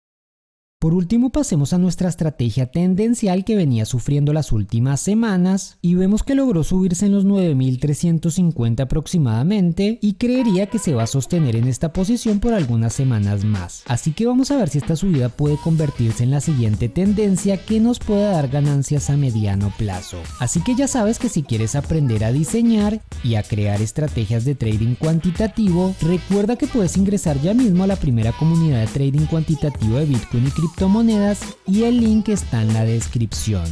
Por 0.82 0.94
último, 0.94 1.30
pasemos 1.30 1.72
a 1.72 1.78
nuestra 1.78 2.08
estrategia 2.08 2.66
tendencial 2.66 3.44
que 3.44 3.54
venía 3.54 3.86
sufriendo 3.86 4.32
las 4.32 4.50
últimas 4.50 5.00
semanas 5.00 5.78
y 5.80 5.94
vemos 5.94 6.24
que 6.24 6.34
logró 6.34 6.64
subirse 6.64 7.06
en 7.06 7.12
los 7.12 7.24
9350 7.24 8.82
aproximadamente 8.82 10.00
y 10.02 10.14
creería 10.14 10.66
que 10.66 10.80
se 10.80 10.92
va 10.92 11.04
a 11.04 11.06
sostener 11.06 11.54
en 11.54 11.68
esta 11.68 11.92
posición 11.92 12.40
por 12.40 12.52
algunas 12.52 12.94
semanas 12.94 13.44
más. 13.44 13.84
Así 13.86 14.10
que 14.10 14.26
vamos 14.26 14.50
a 14.50 14.56
ver 14.56 14.70
si 14.70 14.78
esta 14.78 14.96
subida 14.96 15.28
puede 15.28 15.56
convertirse 15.56 16.24
en 16.24 16.32
la 16.32 16.40
siguiente 16.40 16.88
tendencia 16.88 17.64
que 17.64 17.78
nos 17.78 18.00
pueda 18.00 18.32
dar 18.32 18.48
ganancias 18.48 19.08
a 19.08 19.16
mediano 19.16 19.72
plazo. 19.78 20.16
Así 20.40 20.64
que 20.64 20.74
ya 20.74 20.88
sabes 20.88 21.20
que 21.20 21.28
si 21.28 21.44
quieres 21.44 21.76
aprender 21.76 22.24
a 22.24 22.32
diseñar 22.32 23.00
y 23.22 23.36
a 23.36 23.44
crear 23.44 23.80
estrategias 23.80 24.44
de 24.44 24.56
trading 24.56 24.96
cuantitativo, 24.96 25.94
recuerda 26.00 26.56
que 26.56 26.66
puedes 26.66 26.96
ingresar 26.96 27.40
ya 27.40 27.54
mismo 27.54 27.84
a 27.84 27.86
la 27.86 27.94
primera 27.94 28.32
comunidad 28.32 28.80
de 28.80 28.88
trading 28.88 29.26
cuantitativo 29.26 29.98
de 29.98 30.06
Bitcoin 30.06 30.48
y 30.48 30.50
cripto 30.50 30.71
criptomonedas 30.72 31.58
y 31.66 31.84
el 31.84 32.00
link 32.00 32.28
está 32.28 32.62
en 32.62 32.72
la 32.72 32.84
descripción. 32.84 33.64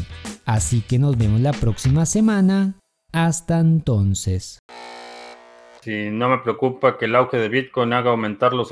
Así 0.44 0.82
que 0.82 0.98
nos 0.98 1.16
vemos 1.16 1.40
la 1.40 1.52
próxima 1.52 2.04
semana. 2.04 2.74
Hasta 3.12 3.58
entonces. 3.58 4.58
Si 5.80 6.10
no 6.10 6.28
me 6.28 6.38
preocupa 6.38 6.98
que 6.98 7.06
el 7.06 7.16
auge 7.16 7.38
de 7.38 7.48
Bitcoin 7.48 7.92
haga 7.94 8.10
aumentar 8.10 8.52
los 8.52 8.68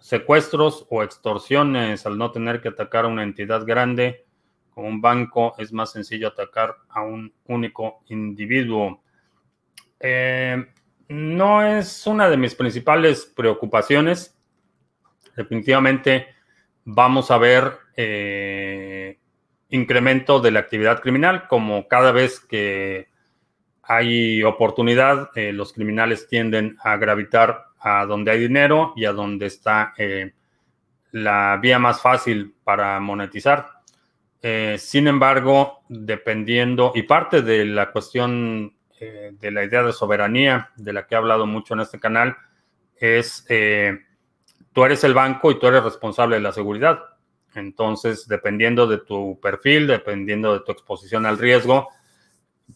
secuestros 0.00 0.86
o 0.88 1.02
extorsiones 1.02 2.06
al 2.06 2.16
no 2.16 2.32
tener 2.32 2.62
que 2.62 2.68
atacar 2.68 3.04
a 3.04 3.08
una 3.08 3.22
entidad 3.22 3.66
grande 3.66 4.24
Como 4.70 4.88
un 4.88 5.02
banco 5.02 5.54
es 5.58 5.72
más 5.72 5.92
sencillo 5.92 6.28
atacar 6.28 6.76
a 6.88 7.02
un 7.02 7.32
único 7.46 8.00
individuo. 8.08 9.02
Eh, 10.00 10.64
no 11.08 11.62
es 11.62 12.06
una 12.06 12.30
de 12.30 12.38
mis 12.38 12.54
principales 12.54 13.30
preocupaciones. 13.36 14.34
Definitivamente 15.36 16.35
vamos 16.86 17.32
a 17.32 17.36
ver 17.36 17.78
eh, 17.96 19.18
incremento 19.68 20.40
de 20.40 20.52
la 20.52 20.60
actividad 20.60 21.00
criminal, 21.00 21.46
como 21.48 21.88
cada 21.88 22.12
vez 22.12 22.40
que 22.40 23.08
hay 23.82 24.42
oportunidad, 24.42 25.30
eh, 25.34 25.52
los 25.52 25.72
criminales 25.72 26.28
tienden 26.28 26.78
a 26.82 26.96
gravitar 26.96 27.66
a 27.80 28.06
donde 28.06 28.30
hay 28.30 28.40
dinero 28.40 28.94
y 28.96 29.04
a 29.04 29.12
donde 29.12 29.46
está 29.46 29.94
eh, 29.98 30.32
la 31.10 31.58
vía 31.60 31.78
más 31.78 32.00
fácil 32.00 32.54
para 32.64 32.98
monetizar. 33.00 33.66
sin 34.78 35.08
embargo, 35.08 35.80
dependiendo, 35.88 36.92
y 36.94 37.02
parte 37.02 37.42
de 37.42 37.64
la 37.64 37.90
cuestión 37.90 38.76
de 39.00 39.50
la 39.50 39.64
idea 39.64 39.82
de 39.82 39.92
soberanía, 39.92 40.70
de 40.76 40.92
la 40.92 41.04
que 41.04 41.16
he 41.16 41.18
hablado 41.18 41.46
mucho 41.46 41.74
en 41.74 41.80
este 41.80 41.98
canal, 41.98 42.36
es 42.96 43.44
tú 44.76 44.84
eres 44.84 45.02
el 45.04 45.14
banco 45.14 45.50
y 45.50 45.58
tú 45.58 45.68
eres 45.68 45.82
responsable 45.82 46.36
de 46.36 46.42
la 46.42 46.52
seguridad. 46.52 47.02
Entonces, 47.54 48.28
dependiendo 48.28 48.86
de 48.86 48.98
tu 48.98 49.40
perfil, 49.40 49.86
dependiendo 49.86 50.52
de 50.52 50.60
tu 50.66 50.70
exposición 50.70 51.24
al 51.24 51.38
riesgo, 51.38 51.88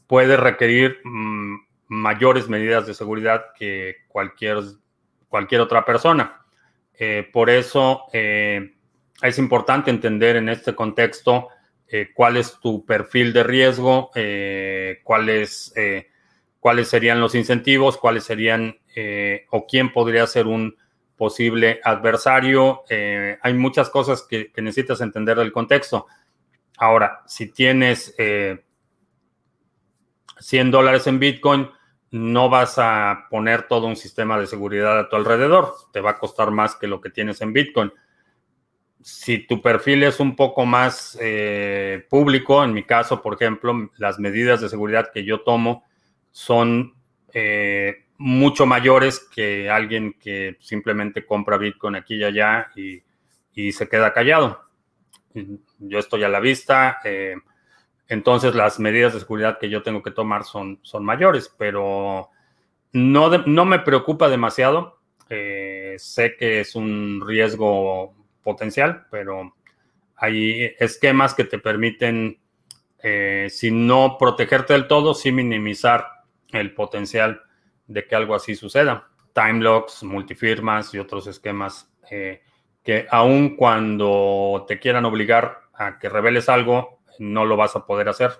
puede 0.06 0.38
requerir 0.38 1.02
mm, 1.04 1.56
mayores 1.88 2.48
medidas 2.48 2.86
de 2.86 2.94
seguridad 2.94 3.44
que 3.54 3.96
cualquier, 4.08 4.60
cualquier 5.28 5.60
otra 5.60 5.84
persona. 5.84 6.40
Eh, 6.94 7.28
por 7.30 7.50
eso 7.50 8.04
eh, 8.14 8.76
es 9.20 9.38
importante 9.38 9.90
entender 9.90 10.36
en 10.36 10.48
este 10.48 10.74
contexto 10.74 11.48
eh, 11.86 12.12
cuál 12.14 12.38
es 12.38 12.58
tu 12.60 12.86
perfil 12.86 13.34
de 13.34 13.42
riesgo, 13.42 14.10
cuáles, 15.04 15.74
cuáles 16.60 16.88
serían 16.88 17.20
los 17.20 17.34
incentivos, 17.34 17.98
cuáles 17.98 18.24
serían 18.24 18.78
o 19.50 19.66
quién 19.66 19.92
podría 19.92 20.26
ser 20.26 20.46
un 20.46 20.74
posible 21.20 21.80
adversario. 21.84 22.84
Eh, 22.88 23.36
hay 23.42 23.52
muchas 23.52 23.90
cosas 23.90 24.22
que, 24.22 24.50
necesitas 24.56 25.02
entender 25.02 25.36
del 25.36 25.52
contexto. 25.52 26.06
Ahora, 26.78 27.20
si 27.26 27.52
tienes 27.52 28.14
100 28.16 28.16
eh, 28.26 28.64
dólares 30.70 31.06
en 31.06 31.18
Bitcoin, 31.18 31.68
no 32.10 32.48
vas 32.48 32.76
a 32.78 33.26
poner 33.28 33.64
todo 33.64 33.86
un 33.86 33.96
sistema 33.96 34.40
de 34.40 34.46
seguridad 34.46 34.98
a 34.98 35.10
tu 35.10 35.16
alrededor. 35.16 35.74
Te 35.92 36.00
va 36.00 36.12
a 36.12 36.18
costar 36.18 36.52
más 36.52 36.74
que 36.74 36.86
lo 36.86 37.02
que 37.02 37.10
tienes 37.10 37.42
en 37.42 37.52
Bitcoin. 37.52 37.92
Si 39.02 39.46
tu 39.46 39.60
perfil 39.60 40.04
es 40.04 40.20
un 40.20 40.34
poco 40.34 40.64
más 40.64 41.18
eh, 41.20 42.06
público, 42.08 42.64
en 42.64 42.72
mi 42.72 42.84
caso, 42.84 43.20
por 43.20 43.34
ejemplo, 43.34 43.90
las 43.98 44.18
medidas 44.18 44.62
de 44.62 44.70
seguridad 44.70 45.10
que 45.12 45.26
yo 45.26 45.42
tomo 45.42 45.84
son 46.30 46.94
mucho 48.22 48.66
mayores 48.66 49.18
que 49.34 49.70
alguien 49.70 50.12
que 50.12 50.58
simplemente 50.60 51.24
compra 51.24 51.56
Bitcoin 51.56 51.96
aquí 51.96 52.16
y 52.16 52.24
allá 52.24 52.70
y, 52.76 53.02
se 53.72 53.88
queda 53.88 54.12
callado. 54.12 54.62
Yo 55.78 55.98
estoy 55.98 56.24
a 56.24 56.28
la 56.28 56.40
vista, 56.40 56.98
eh, 57.04 57.34
entonces 58.08 58.54
las 58.54 58.78
medidas 58.78 59.12
de 59.14 59.20
seguridad 59.20 59.58
que 59.58 59.68
yo 59.70 59.82
tengo 59.82 60.02
que 60.02 60.10
tomar 60.10 60.44
son, 60.44 60.80
son 60.82 61.04
mayores, 61.04 61.54
pero 61.58 62.30
no, 62.92 63.38
no 63.46 63.64
me 63.64 63.78
preocupa 63.80 64.28
demasiado. 64.28 65.00
Eh, 65.30 65.94
sé 65.98 66.36
que 66.36 66.60
es 66.60 66.74
un 66.74 67.22
riesgo 67.26 68.14
potencial, 68.42 69.06
pero 69.10 69.54
hay 70.16 70.74
esquemas 70.78 71.34
que 71.34 71.44
te 71.44 71.58
permiten, 71.58 72.38
eh, 73.02 73.46
si 73.50 73.70
no 73.70 74.16
protegerte 74.18 74.74
del 74.74 74.88
todo, 74.88 75.14
sí 75.14 75.32
minimizar 75.32 76.06
el 76.52 76.74
potencial 76.74 77.42
de 77.90 78.06
que 78.06 78.14
algo 78.14 78.34
así 78.34 78.54
suceda. 78.54 79.08
Time 79.34 79.60
locks, 79.60 80.02
multifirmas 80.02 80.94
y 80.94 80.98
otros 80.98 81.26
esquemas 81.26 81.92
eh, 82.10 82.42
que 82.82 83.06
aun 83.10 83.56
cuando 83.56 84.64
te 84.66 84.78
quieran 84.78 85.04
obligar 85.04 85.62
a 85.74 85.98
que 85.98 86.08
reveles 86.08 86.48
algo, 86.48 87.00
no 87.18 87.44
lo 87.44 87.56
vas 87.56 87.76
a 87.76 87.84
poder 87.84 88.08
hacer. 88.08 88.30